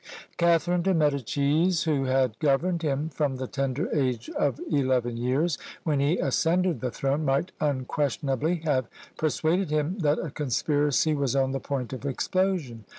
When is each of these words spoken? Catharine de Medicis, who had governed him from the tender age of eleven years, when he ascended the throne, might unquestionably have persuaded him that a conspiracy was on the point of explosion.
Catharine 0.37 0.81
de 0.81 0.95
Medicis, 0.95 1.83
who 1.83 2.05
had 2.05 2.39
governed 2.39 2.81
him 2.81 3.09
from 3.09 3.35
the 3.35 3.45
tender 3.45 3.87
age 3.95 4.31
of 4.31 4.59
eleven 4.71 5.15
years, 5.15 5.59
when 5.83 5.99
he 5.99 6.17
ascended 6.17 6.81
the 6.81 6.89
throne, 6.89 7.23
might 7.23 7.51
unquestionably 7.61 8.61
have 8.65 8.87
persuaded 9.15 9.69
him 9.69 9.99
that 9.99 10.17
a 10.17 10.31
conspiracy 10.31 11.13
was 11.13 11.35
on 11.35 11.51
the 11.51 11.59
point 11.59 11.93
of 11.93 12.03
explosion. 12.03 12.83